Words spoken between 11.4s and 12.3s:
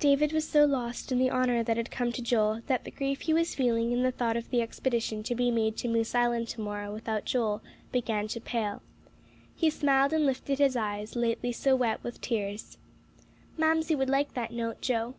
so wet with